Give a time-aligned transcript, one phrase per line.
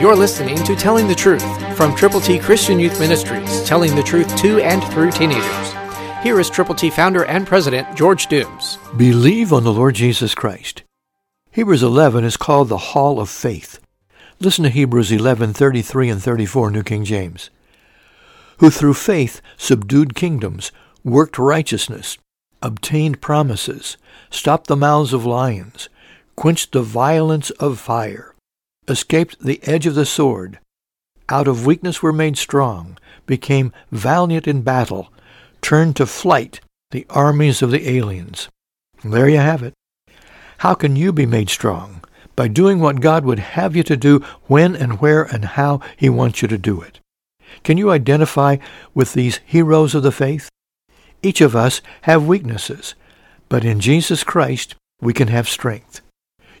[0.00, 4.36] You're listening to Telling the Truth from Triple T Christian Youth Ministries, telling the truth
[4.36, 5.72] to and through teenagers.
[6.22, 8.78] Here is Triple T founder and president George Dooms.
[8.96, 10.84] Believe on the Lord Jesus Christ.
[11.50, 13.80] Hebrews 11 is called the Hall of Faith.
[14.38, 17.50] Listen to Hebrews 11:33 and 34 New King James.
[18.58, 20.70] Who through faith subdued kingdoms,
[21.02, 22.18] worked righteousness,
[22.62, 23.96] obtained promises,
[24.30, 25.88] stopped the mouths of lions,
[26.36, 28.32] quenched the violence of fire,
[28.88, 30.58] escaped the edge of the sword,
[31.28, 35.12] out of weakness were made strong, became valiant in battle,
[35.60, 38.48] turned to flight the armies of the aliens.
[39.04, 39.74] There you have it.
[40.58, 42.02] How can you be made strong?
[42.34, 46.08] By doing what God would have you to do when and where and how he
[46.08, 47.00] wants you to do it.
[47.62, 48.56] Can you identify
[48.94, 50.48] with these heroes of the faith?
[51.22, 52.94] Each of us have weaknesses,
[53.48, 56.00] but in Jesus Christ we can have strength.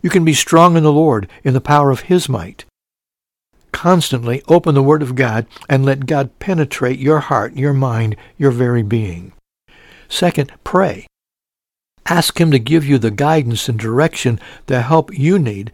[0.02, 2.64] You can be strong in the Lord in the power of his might.
[3.72, 8.50] Constantly open the Word of God and let God penetrate your heart, your mind, your
[8.50, 9.32] very being.
[10.08, 11.06] Second, pray.
[12.06, 15.70] Ask Him to give you the guidance and direction, the help you need,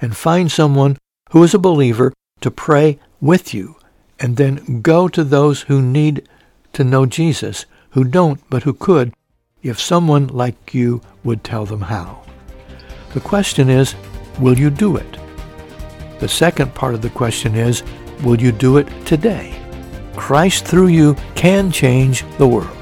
[0.00, 0.98] and find someone
[1.30, 3.76] who is a believer to pray with you,
[4.18, 6.28] and then go to those who need
[6.72, 9.14] to know Jesus, who don't but who could,
[9.62, 12.27] if someone like you would tell them how.
[13.14, 13.94] The question is,
[14.38, 15.18] will you do it?
[16.20, 17.84] The second part of the question is,
[18.22, 19.54] will you do it today?
[20.16, 22.74] Christ through you can change the world.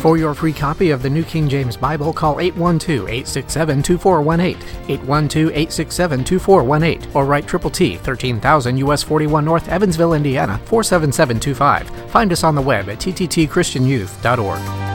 [0.00, 7.46] For your free copy of the New King James Bible, call 812-867-2418, 812-867-2418, or write
[7.46, 11.88] Triple T, 13,000 US 41 North, Evansville, Indiana, 47725.
[12.10, 14.91] Find us on the web at tttchristianyouth.org.